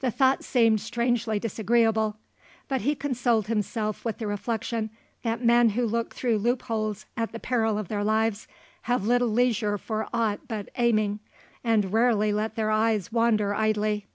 The 0.00 0.10
thought 0.10 0.42
seemed 0.42 0.80
strangely 0.80 1.38
disagreeable; 1.38 2.16
but 2.66 2.80
he 2.80 2.96
consoled 2.96 3.46
himself 3.46 4.04
with 4.04 4.18
the 4.18 4.26
reflection 4.26 4.90
that 5.22 5.44
men 5.44 5.68
who 5.68 5.86
look 5.86 6.12
through 6.16 6.38
loopholes 6.38 7.06
at 7.16 7.30
the 7.30 7.38
peril 7.38 7.78
of 7.78 7.86
their 7.86 8.02
lives 8.02 8.48
have 8.90 9.06
little 9.06 9.28
leisure 9.28 9.78
for 9.78 10.08
aught 10.12 10.48
but 10.48 10.68
aiming, 10.78 11.20
and 11.62 11.92
rarely 11.92 12.32
let 12.32 12.56
their 12.56 12.72
eyes 12.72 13.12
wander 13.12 13.54
idly. 13.54 14.08